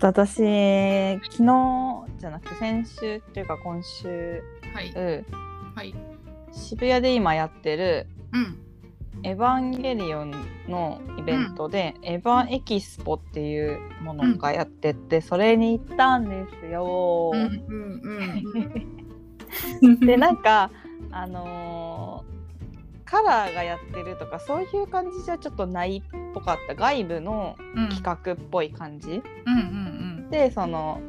[0.00, 4.42] と私昨日じゃなくて先週っていうか今週、
[4.74, 4.92] はい。
[4.94, 5.26] うん
[5.74, 5.94] はい。
[6.52, 8.56] 渋谷で今やってるうん。
[9.22, 10.32] 「エヴァンゲリオン」
[10.66, 17.32] のイベントで、エヴァンエキスポっていうものがやってて、それに行ったんですよ。
[20.00, 20.70] でなんか
[21.10, 22.30] あのー
[23.10, 29.22] カラーがやってるとかそういう感じじゃちょっとないっぽかった外部のうん企画っぽい感じ、うん
[29.58, 29.70] うん
[30.30, 31.00] でその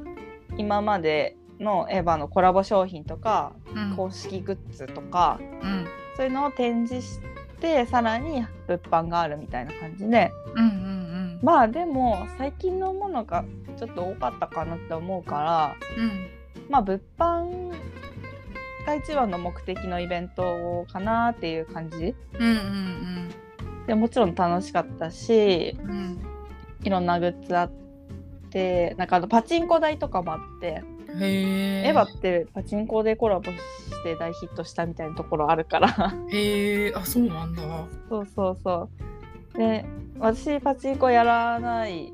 [0.58, 3.96] 今までのエヴァのコラボ商品とかうん。
[3.96, 5.86] 公式グッズとかうん。
[6.18, 7.20] そういうのを展示し
[7.60, 10.32] てさらに物販があるみたいな感じで。
[10.56, 11.02] うんうん
[11.42, 13.44] まあでも最近のものが
[13.76, 16.28] ちょっと多かったかなって思うからうん。
[16.70, 17.70] まあ物販
[18.86, 22.16] が一番の目的のイベントかなっていう感じ。
[22.40, 23.30] うんうん
[23.88, 26.22] でもちろん楽しかったしうんうん。
[26.84, 27.82] いろんなグッズあって
[28.98, 30.84] なんかあのパチンコ台とかもあって。
[31.13, 33.57] エヴァってパチンコでコラボし
[34.02, 36.94] て大ヒットしたみたいなところあるからへえ。
[36.96, 37.62] あ、そうなんだ。
[38.07, 38.90] そうそうそ
[39.55, 39.84] うで
[40.18, 42.13] 私パチンコやらない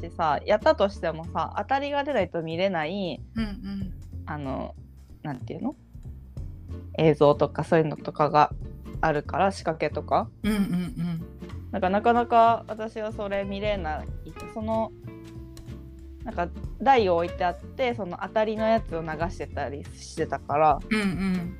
[0.00, 3.92] しさやったとしてもさ当たりが出ないと見れないうんうん。
[4.26, 4.76] あの
[5.24, 5.74] なんていうの？
[6.98, 8.52] 映像とかそういうのとかが
[9.00, 11.26] あるから仕掛けとかうんうん
[11.72, 14.06] なんかなかなか私はそれ見れない
[14.54, 14.92] その
[16.24, 16.48] なんか
[16.80, 21.00] 台を置いてあってその当たりのやつを流してたりしてたからうん。
[21.00, 21.56] うんうん。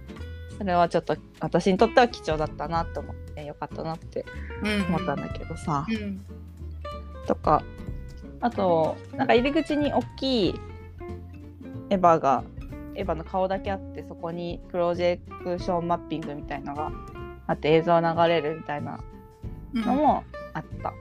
[0.58, 4.24] それはちょっと私にとっては貴重だったなと思ってよかったなって
[4.62, 4.86] うん。
[4.94, 6.24] 思ったんだけどさ、うん。
[7.26, 7.62] とか
[8.40, 10.54] あとなんか入り口に大きい
[11.90, 12.44] エヴァが
[12.94, 16.92] エヴァの顔だけあってそこにプロジェクションマッピングみたいのが
[17.46, 19.00] あって映像流れるみたいな
[19.74, 19.82] うん。
[19.82, 20.92] のもあった、へ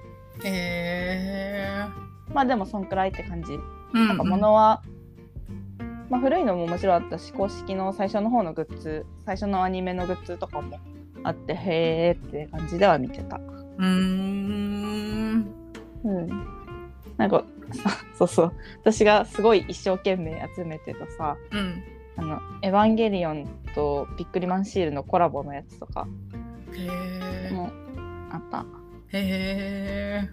[0.46, 2.11] え。
[2.34, 3.60] まあでもそんくらいって感じ
[3.94, 4.82] うんなんか物は、
[6.10, 10.80] まあ、古いのももちろんあったし公式の最初の方のグッズ最初のアニメのグッズとかも
[11.24, 13.38] あってへーって感じでは見てた。
[13.38, 15.48] うーん。
[16.04, 16.28] うん、
[17.18, 21.84] なんかさ そうそう私がすごい一生懸命集めてたさうん。
[22.18, 26.08] 「あのエヴァンゲリオン」とビックリマンシールのコラボのやつとか。
[27.52, 27.70] も
[28.32, 28.66] あった
[29.14, 30.30] へえ。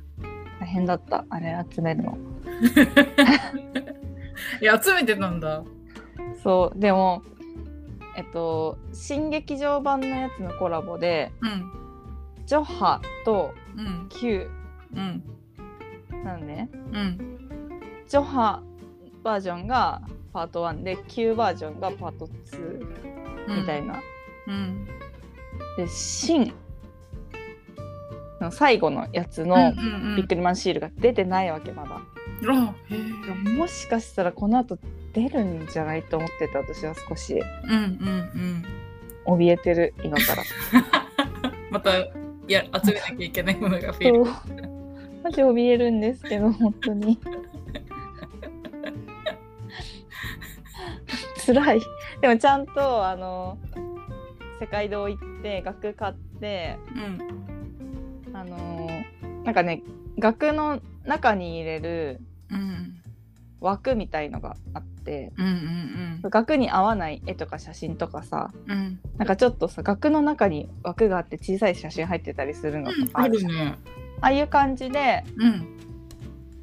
[0.61, 2.19] 大変だったあれ集めるの
[4.61, 5.63] いや、集めてたんだ。
[6.43, 7.23] そうでも
[8.17, 11.73] えっと新劇場版のやつのコラボでうん。
[12.47, 14.09] ジョハとうん。
[14.09, 14.49] Q
[14.95, 15.23] うん。
[16.25, 17.39] なのねうん。
[18.07, 18.63] ジョハ
[19.23, 20.01] バージョンが
[20.33, 24.01] パート1で Q バージョンがパート2みたいな、
[24.47, 24.87] うん。
[25.77, 26.55] でシン
[28.49, 29.73] の最後のやつの
[30.17, 32.01] ビックリマンシールが出てないわけまだ。
[33.57, 34.79] もしかしたらこの後
[35.13, 37.83] 出るんじゃないと思ってた私は少しうんうん
[39.27, 39.39] うん。
[39.39, 40.43] 怯えてる今から
[41.71, 42.11] また、い
[42.47, 44.25] や、集めなきゃいけないものが増える。
[45.23, 47.19] マジ怯えるんですけど本当に
[51.45, 51.81] 辛い
[52.21, 53.59] でもちゃんとあの
[54.61, 57.58] 世界堂行って額買ってうん。
[58.38, 58.88] あの
[59.44, 59.82] なんかね
[60.19, 62.94] 額の中に入れるうん。
[63.60, 68.72] 枠みたいのがあってうんうん額に合わない絵とか写真とかさうん。
[68.72, 69.00] うん。
[69.16, 73.78] なんかちょっとさ額の中に枠があって小さい写真入ってたりするのとかああるじゃんるね。
[74.21, 75.78] ああいう感じでうん。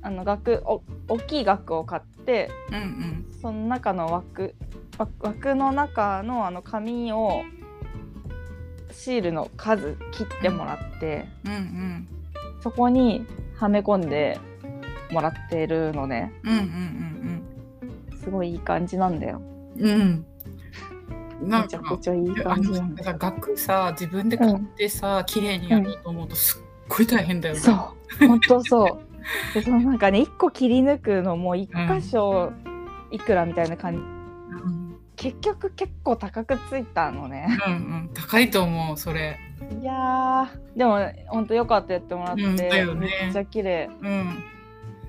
[0.01, 3.25] あの額お大きい額を買ってうんうん。
[3.41, 4.55] その中の枠
[4.97, 7.41] 枠枠の中のあの紙を
[8.95, 12.07] シールの数切ってもらって、うんうん。
[12.61, 13.25] そこに
[13.55, 14.39] はめ込んで
[15.11, 16.33] もらってるのね。
[16.43, 17.41] うんうん
[18.23, 19.39] すごいいい感じなんだよ。
[19.77, 20.25] うん。
[21.41, 23.11] めちゃく、ちゃいい感じなんだよ。
[23.11, 27.59] さ額さ自分で買ってさ、綺麗にやろうと思うとすっごい大変だよね。
[27.59, 28.27] そう。
[28.27, 29.53] 本当そう。
[29.53, 32.51] でそのなんかね一個切り抜くのも一箇所
[33.11, 34.05] いくらみたいな感じ、うん
[35.25, 37.47] 結局結構高くついたのね。
[37.65, 39.39] うんうん、高いと思うそれ。
[39.81, 40.99] いやーでも
[41.29, 43.09] 本当よかったやってもらって、うんだよね。
[43.23, 43.89] めっちゃ綺麗。
[44.03, 44.43] うん。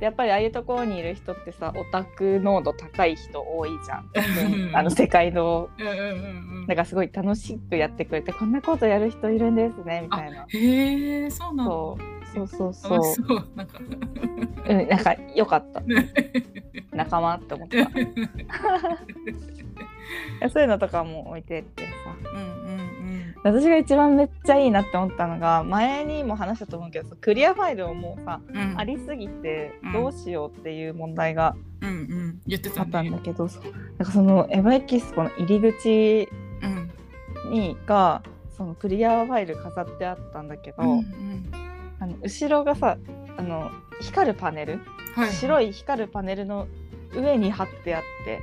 [0.00, 4.10] でやっぱりああいうところにいる人ってさオタク濃度高い人多いじゃん。
[4.64, 4.74] うん。
[4.74, 5.68] あの世界の。
[5.78, 6.08] うんうんうんう
[6.62, 6.66] ん。
[6.66, 10.46] だからすごい楽しくやってくれてこんなことやる人いるんですねみたいな。
[10.48, 11.72] へえそうなんだ。
[11.72, 11.98] そ
[12.42, 12.46] う。
[12.46, 13.48] そうそうそう。
[13.54, 13.78] なんか。
[14.66, 15.82] うんなんかよかった。
[16.92, 17.76] 仲間って思った
[20.53, 21.91] そういうのとかも置いてってさ。
[22.35, 22.76] うんうん
[23.47, 28.75] 私が一番めっちゃいいなって思ったのが前にも話したと思うけどクリアファイルをもうさ、うん。
[28.76, 29.93] ありすぎてうん。
[29.93, 36.29] どうしようっていう問題があったんねだけど、そうなんかそのエヴァエキスポの入り口
[36.62, 38.23] うんにが
[38.56, 41.53] そのクリアファイル飾ってあったんだけど、うんうん。
[42.00, 42.99] あの後ろがさ
[43.37, 43.70] あの
[44.00, 44.81] 光るパネル、
[45.14, 45.69] はい白い。
[45.69, 46.67] い光るパネルの
[47.14, 48.41] 上に貼ってあって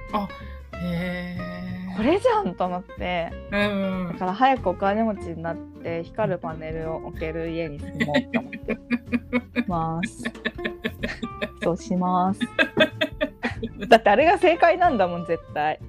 [1.96, 3.32] これじゃんと思って。
[3.52, 8.78] うんだから早くお金持ちになって光るパネルを置ける家に住もうと思って。
[9.68, 10.24] ます。
[11.62, 12.40] そうします。
[13.88, 15.80] だってあれが正解なんだもん絶対。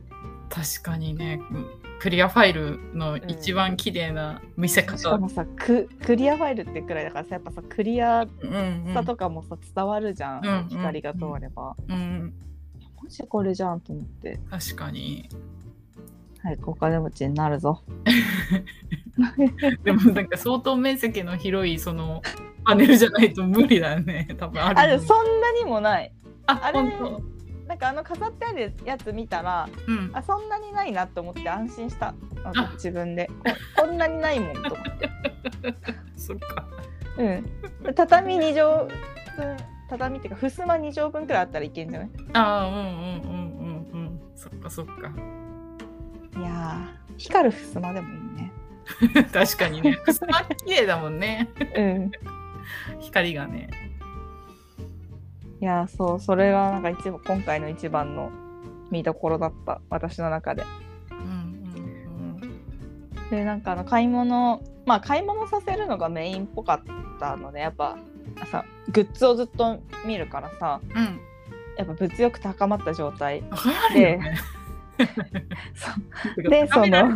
[0.49, 1.41] 確かにね。
[1.99, 11.75] クリアファイルの一番綺麗な見せ方、しかもさククリアファイルってくらいだからさやっぱさクリアうんうんさとかもさ伝わるじゃん、うん光が通れば。
[11.89, 12.35] うん、
[13.05, 14.41] マジこれじゃんと思って。
[14.51, 15.29] 確かに。
[16.43, 17.83] 早くお金持ちになるぞ。
[19.85, 22.23] でもなんか相当面積の広いその
[22.65, 24.29] パネルじゃないと無理だね。
[24.39, 26.13] 多分あるあでもそんなにもない。
[26.47, 27.23] ああれ本
[27.67, 30.11] なんかあの飾ってあるやつ見たら当うん。
[30.15, 32.15] あそんなにないなと思って安心した。
[32.75, 33.31] 自分で。
[33.77, 35.11] ここんなにないもんと思って。
[36.17, 36.67] そっか。
[37.19, 37.45] うん、
[37.95, 38.93] 畳2畳
[39.37, 42.11] 分畳っていうか襖2畳分くらいあったらいけんじゃない？
[42.33, 42.89] ああうんうんうん
[43.93, 44.21] うんうん。
[44.35, 44.93] そっかそっか。
[46.39, 48.53] いやー光る襖でもいいね。
[49.33, 49.97] 確かにね。
[50.07, 50.27] 襖
[50.67, 51.49] 綺麗だもんね。
[51.77, 52.11] うん。
[53.01, 53.69] 光がね。
[55.61, 58.31] いやーそうそれがなんか一番今回の一番の
[58.91, 59.81] 見どころだった。
[59.91, 60.65] 私の中で。
[61.11, 61.19] うん
[62.41, 63.31] うん。
[63.31, 67.97] でなんかあの買い物まあ買い物させるのがメインっぽかったのでやっぱ
[68.55, 70.97] さグッズをずっと見るからさうん。
[70.97, 71.21] うん
[71.77, 73.43] やっぱ物欲高まった状態。
[73.93, 74.21] で
[76.69, 77.09] 高めら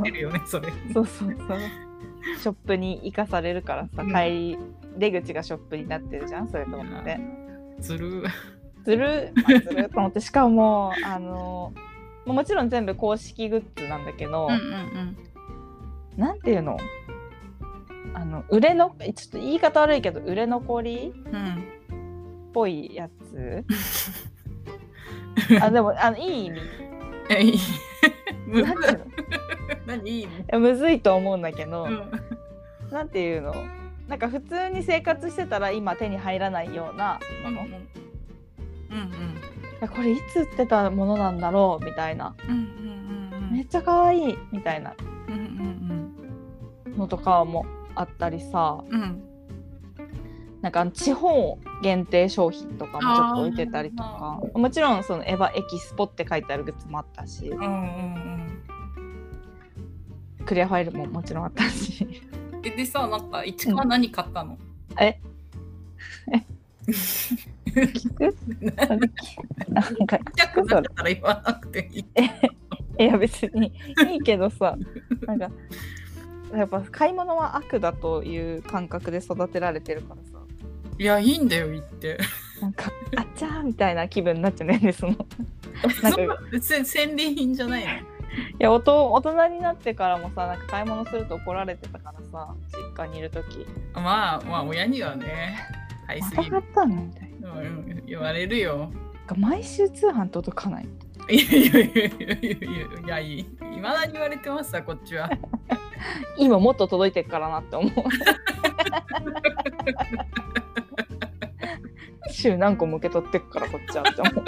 [0.45, 1.59] そのそうそうそう。
[2.41, 4.13] ショップに行かされるからさうん。
[4.13, 4.59] 帰り
[4.99, 7.21] 出口がショップになってるじゃんそういうと思って。
[7.79, 8.25] ずる。
[8.85, 10.19] ずる、まあ、ずると思って。
[10.21, 11.73] しかもあの
[12.27, 15.17] ももちろん全部公式グッズなんだけど、うんうん。
[16.17, 16.77] なんていうの？
[18.15, 23.65] あの売れのちょっと言い方悪いけど売れ残りうんうんっぽいやつ？
[25.61, 26.61] あでもあのいい意味。
[27.31, 27.59] えいい。
[29.87, 32.11] 何いいむずいと思うんだけど、うん。
[32.91, 33.55] なんていうの？
[34.09, 37.81] なんか普通に生活してたら今手に入らないようなもの、いうんうん。
[39.81, 41.85] やこれいつ売ってたものなんだろう？
[41.85, 42.35] みたいな。
[42.49, 42.69] うんうんうん
[43.53, 44.95] めっちゃ可愛いみたいな
[45.29, 45.35] うん
[46.87, 47.65] うんのとかも
[47.99, 49.03] あったりさうん。
[49.03, 49.25] うん
[50.61, 57.69] なんか地方限定商品とかもちょっと置いてたりとかもちろんそのエヴァエキスポって書いてあるグッズもあったしうんうんう
[60.43, 60.45] ん。
[60.45, 62.23] クリアファイルももちろんあったし。
[62.65, 64.59] えでさなんか市川何買ったの、
[64.99, 65.21] え？
[66.89, 68.37] 聞く？
[69.69, 70.65] なんか痛く？
[70.65, 72.05] なったら言わなくていい。
[72.99, 73.73] いや別に
[74.13, 74.77] いいけどさ
[75.25, 75.49] なんか
[76.53, 80.39] やっぱ買い物は悪だという感覚で育てられてるからさ
[80.99, 82.19] いや、いいんだよ、言って。
[82.61, 87.91] なんかあっちゃーみたいな気分になっちゃうねでそのなんかそんな別に戦利品じゃないの？
[87.91, 87.95] い
[88.59, 93.65] やおと大人になってからもさなんか買い物すると怒られてたからさ実家にいる時
[93.95, 95.57] まあ、まあ、親にはね、
[96.07, 98.91] 買いますぎた買ったのみたいなうん言われるよ。
[99.15, 100.89] なんか毎週通販届かない
[101.31, 102.59] いやいやいやいやいやい
[103.07, 103.45] やいや、
[103.77, 105.31] いまだに言われてますわ、こっちは。
[106.37, 107.93] 今もっと届いてるからなって思う。
[112.31, 114.45] 週何個も受け取ってくからこっちはって思う。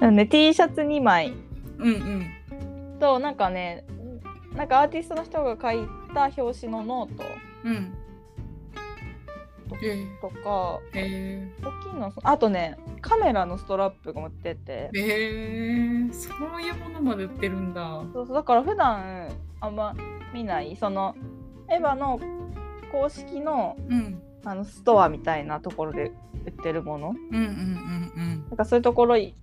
[0.00, 1.32] なんで T シャツ2枚。
[1.78, 1.96] うんう
[2.96, 2.98] ん。
[2.98, 3.84] となんかね
[4.54, 7.24] なんかアーティストの人が書いた表紙のノート。
[7.64, 7.94] うん。
[9.82, 11.52] えとかー、え。
[11.62, 12.76] 大きいのあとね
[13.10, 18.04] カメラのストラップが持っててー、えー、そういうものまで売ってるんだ。
[18.12, 19.28] そうそうだから普段
[19.60, 19.96] あんま
[20.32, 21.16] 見ないその
[21.68, 22.20] エヴァの
[22.92, 24.22] 公式のうん。
[24.42, 26.12] あのストアみたいなところで
[26.46, 27.42] 売ってるものうんうん
[28.16, 29.34] うんなんかそういうところい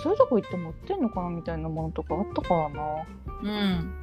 [0.00, 2.82] そういうとこ行っても売ってんのかなみたいなものとかあったからな
[3.42, 3.48] うん。
[3.48, 3.94] うん。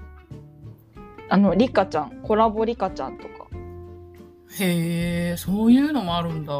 [1.30, 3.48] あのリカちゃんコラボリカちゃんとか
[4.60, 6.54] へえ、そういうのもあるんだ。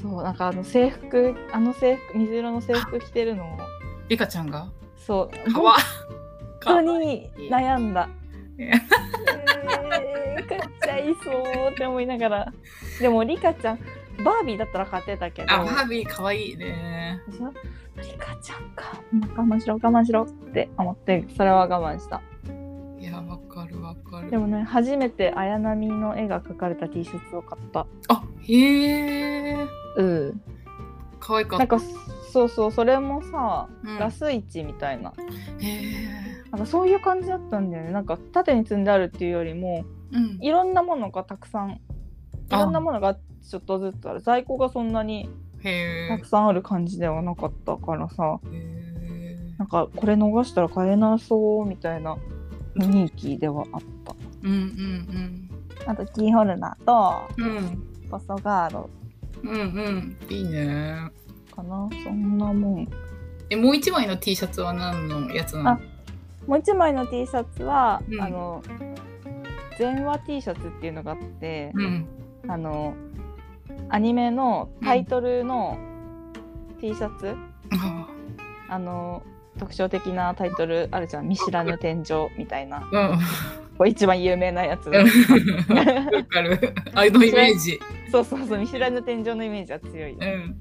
[0.00, 3.58] そうなんかあの制服あの制服水色の制服着てるのを。
[4.08, 4.68] リカちゃんが？
[4.96, 5.52] そう。
[5.52, 5.76] かわ
[6.64, 8.08] 本当に悩んだ。
[8.58, 11.30] いえー、買っちゃいそ
[11.68, 12.52] うって思いながら。
[13.00, 13.78] でもリカちゃん
[14.24, 15.52] バービーだったら買ってたけど。
[15.52, 17.20] あ、バービーかわいいね。
[17.96, 19.00] リカちゃんか。
[19.36, 22.22] 我慢しろ我慢しろって思ってそれは我慢した
[23.04, 24.30] いやわかるわかる。
[24.30, 27.86] でもね初めて綾波の絵が描かれた T シャツを買った。
[28.08, 29.66] あへえ。
[29.96, 30.42] うん。
[31.20, 31.58] 可愛かった。
[31.58, 31.78] なんか
[32.32, 33.98] そうそうそれもさ、うん。
[33.98, 35.12] ラス市みたいな。
[35.58, 36.50] へえ。
[36.50, 37.92] なんかそういう感じだったんだよね。
[37.92, 40.38] なんか縦に積んであるっていうよりもうん。
[40.40, 41.80] いろんなものがたくさんい
[42.50, 44.20] あろんなものがちょっとずつある。
[44.20, 45.28] 在庫がそんなに
[45.62, 46.08] へえ。
[46.08, 48.40] たくさんある感じではなかったからさ。
[48.46, 48.94] へえ。
[49.56, 52.16] なんかこれ逃したら買えなそうみたいな
[52.76, 54.14] 雰囲気ではあった。
[54.42, 55.50] うんうん
[55.86, 57.56] あとキーホルダーとうん。
[57.56, 58.88] うんポストガード。
[59.42, 60.16] うんうん。
[60.30, 61.10] いいね。
[61.54, 61.88] かな？
[62.04, 62.88] そんなもん。
[63.50, 65.70] えもう一枚の T シャツは何のやつなの？
[65.70, 65.80] あ
[66.46, 68.20] もう一枚の T シャツは、うん。
[68.20, 68.62] あの
[69.78, 72.06] 全話 T シャツっていうのがあって、うん。
[72.48, 72.94] あの
[73.88, 75.78] アニメのタイトルの
[76.80, 77.34] T シャツ、
[77.72, 78.06] あ
[78.68, 79.22] あの
[79.58, 82.88] 特徴的なタイトルあるじゃん「見知らぬ天井」みたいな。
[82.90, 83.18] うん。
[83.76, 84.88] これ一番有名なやつ。
[84.88, 85.04] わ
[86.28, 86.74] かる。
[86.94, 87.80] あのイメージ。
[88.10, 90.60] そうそうそう見知らぬ天井のイメージは強い、うん。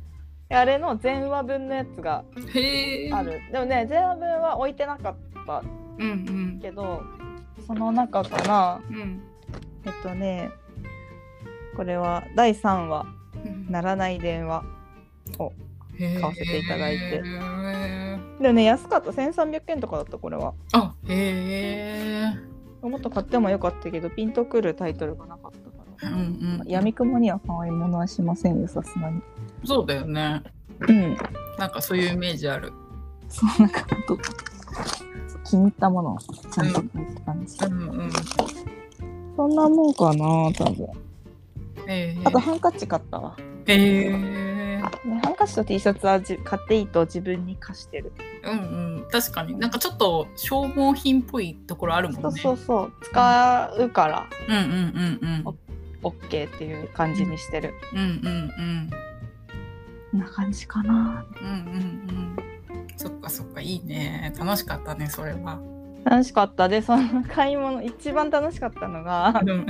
[0.49, 2.23] あれの全話分のやつが
[3.13, 3.41] ある。
[3.51, 5.63] でもね全話分は置いてなかった
[5.99, 6.13] うんう
[6.55, 6.59] ん。
[6.61, 7.01] けど
[7.67, 9.21] その中からうん。
[9.85, 10.49] えっとね
[11.75, 13.05] これは第3話
[13.45, 14.63] うん「ならない電話
[15.37, 15.49] 買
[16.13, 17.03] 買わせていただいて。
[17.15, 19.11] へー」でもね安かった。
[19.11, 20.53] 1300円とかだったこれは。
[20.73, 22.33] あへ
[22.83, 26.09] えもっと買ってもよかったけどピンとくるタイトルがなかったから。
[26.09, 29.21] うんうんやみくもには可愛いものはしませんよさすがに。
[29.63, 30.43] そうだよね。
[30.79, 31.17] うん。
[31.57, 32.73] なんかそういうイメージある。
[33.29, 33.85] そうなんか
[35.45, 38.11] 気に入ったものをちゃんと買うって感じ、うんうん
[39.35, 40.85] そんなもんかな多分。
[41.87, 44.11] へえあとハンカチ買ったわ、へえ
[45.05, 48.11] ね、ハンカチと T シャツはじ買っていいと自分に貸してる。
[48.43, 48.53] うんう
[49.01, 49.07] ん。
[49.11, 49.57] 確かに。
[49.57, 52.21] なんかちょっと消耗品っぽいところあるもんね。
[52.21, 52.93] そうそうそう。
[53.03, 54.27] 使うから。
[54.49, 55.57] うんうんうんうん。
[56.03, 58.89] OK っていう感じにしてる、うんうん
[60.13, 60.19] うん。
[60.19, 61.25] な感じかな。
[61.41, 62.37] うんうんうん。
[62.97, 64.33] そっかそっかいいね。
[64.37, 65.59] 楽しかったねそれは。
[66.03, 66.67] 楽しかった。
[66.67, 69.65] でその買い物一番楽しかったのがうん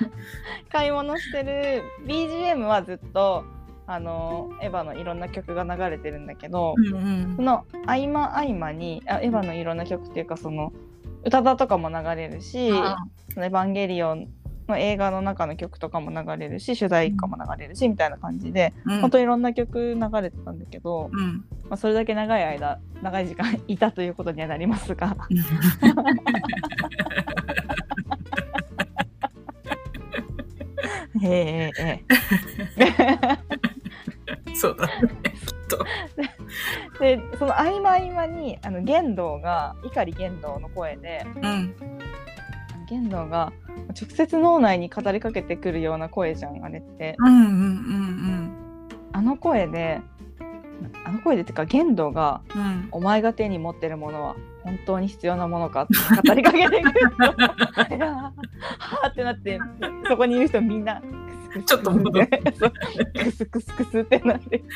[0.70, 1.82] 買い物してる。
[2.06, 3.44] BGM はずっと
[3.92, 10.72] あのエヴァのいろんな曲が流れてるんだけど、うんその合間合間にあエヴァのいろんな曲っていうかその
[11.24, 12.96] 歌だとかも流れるしあ
[13.34, 14.28] 「そのエヴァンゲリオン」
[14.66, 19.00] の映画の中の曲とかも流れるし主題歌も流れるしみたいな感じでうん。
[19.02, 21.44] 本当いろんな曲流れてたんだけど、うん。
[21.68, 25.16] まあ、それだけ長い間長い時間いたということにはなりますが。
[31.22, 32.04] へえ
[32.78, 33.51] え
[34.62, 34.92] そうだね
[37.00, 41.74] え でその合間合間にあの玄道が碇玄道の声でうん。
[42.88, 43.52] 玄道が
[43.98, 47.16] 直接脳内に語りかけてくるような声じゃんあれって。
[47.18, 48.58] うんうんうん
[49.14, 50.00] あの声で
[51.04, 52.62] あの声でってか玄道がうん。
[52.62, 57.24] うんお前が手に持ってるものは本当に必要なものかって語りかけてくると
[58.04, 59.58] はーってなって
[60.08, 61.02] そこにいる人みんな
[61.66, 62.72] ちょっと戻るそう
[63.14, 64.62] クスクスクスってなって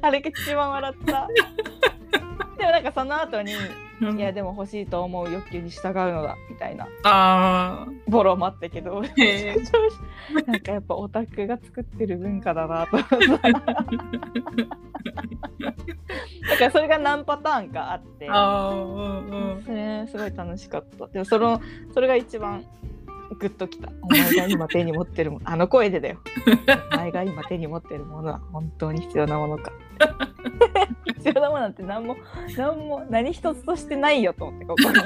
[0.00, 1.28] あれが一番笑った。
[2.58, 3.52] でもなんかその後に
[4.00, 4.18] うん。
[4.18, 6.86] いやでも欲しいと思う欲求に従うのだみたいな。
[7.04, 9.02] あボロもあったけど。
[9.02, 12.96] なんかやっぱオタクが作ってる文化だなと。
[12.98, 13.16] だか
[16.60, 18.28] らそれが何パターンかあって。
[18.30, 19.62] あーうんうん。
[19.62, 21.06] それすごい楽しかった。
[21.08, 21.60] でもその
[21.92, 22.64] それが一番
[23.34, 23.90] グッときた。
[24.02, 25.50] お前が今手に持ってるもの。
[25.50, 26.18] あの声でだよ。
[26.92, 29.72] お前が今手に持ってるものは本当に必要なものか。
[31.06, 32.16] 必要なものなんて何も
[32.56, 34.98] 何も何一つとしてないよと思ってここに。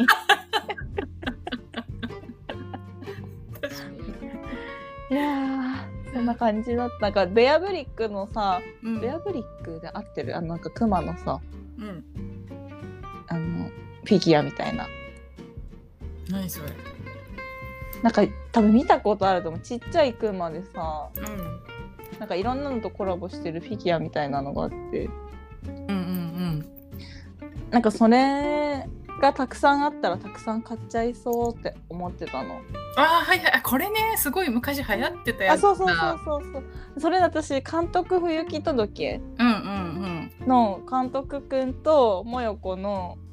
[5.11, 7.27] いやーそんな感じだったなんか。
[7.27, 9.01] ベアブリックのさうん。
[9.01, 10.37] ベアブリックで合ってる？
[10.37, 11.41] あのなんかクマのさ
[11.79, 12.05] うん。
[13.29, 13.69] あの
[14.05, 14.87] フィギュアみたいな。
[16.31, 16.69] 何それ？
[18.03, 19.61] なんか多分見たことあると思う。
[19.61, 22.19] ちっちゃいクマでさうん。
[22.19, 25.09] なんかいろんなのとコラボしてるフィギュアみたいなのがあって。
[25.67, 26.69] うんうん
[27.71, 28.89] なんかそれ
[29.21, 32.61] がたくさんあったらたくさん買っちゃいそうって思ってたの。
[32.97, 33.53] あーはいはい。
[33.53, 35.69] あこれねすごい昔流行ってたやつだ。
[35.71, 37.01] あそうそうそうそうそう。
[37.01, 40.49] それで私監督不行き届うんうんうん。
[40.49, 43.28] の監督くんともよこのあ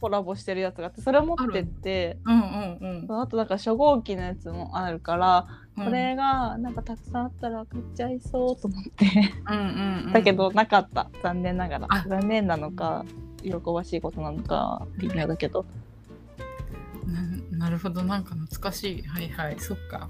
[0.00, 3.20] コラボしてるやつがあってそれを持ってってうんうんうん。
[3.20, 5.46] あとなんか初号機のやつもあるから、
[5.76, 5.84] うん。
[5.86, 9.32] これがなんかたくさんあったら買っちゃいそうと思って。
[9.48, 10.12] うんうんうん。
[10.12, 11.10] だけどなかった。
[11.22, 11.86] 残念ながら。
[11.88, 12.04] あ。
[12.08, 13.04] 残念なのか
[13.42, 15.64] 喜ばしいことなのか微妙だけど。
[17.50, 19.02] ななるほどなんか懐かしい。
[19.02, 19.56] はいはい。
[19.58, 20.08] そっか。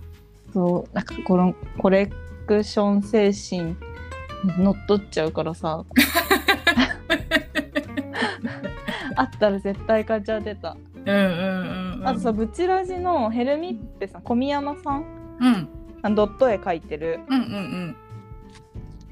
[0.53, 0.95] そう。
[0.95, 2.11] なんかこのコレ
[2.47, 3.77] クション精神
[4.59, 5.85] 乗っ取っちゃうからさ
[9.19, 10.77] あったら絶対買っちゃってた。
[10.95, 15.05] うんうんうん、うん、あとさブチラジのヘルミッペさん小宮山さん。
[15.41, 15.69] うん。
[16.03, 17.21] あのドット絵描いてる。
[17.29, 17.97] うんうん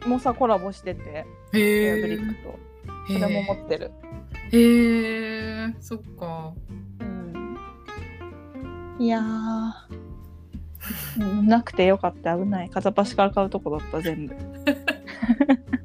[0.06, 2.36] もさコラボしててエアブリック
[3.10, 3.90] えとそれも持ってる、
[4.52, 6.52] へえそっか。
[7.00, 7.56] うん、
[9.00, 9.20] いや
[11.44, 12.36] なくてよかった。
[12.36, 12.70] 危ない。
[12.70, 14.36] 片っ端から買うとこだった全部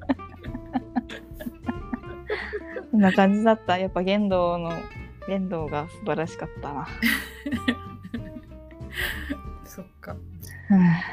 [3.01, 3.77] な感じだった。
[3.77, 4.71] やっぱ玄道の
[5.27, 6.87] 玄道が素晴らしかったな、
[9.65, 10.15] そっか。
[10.69, 11.10] うん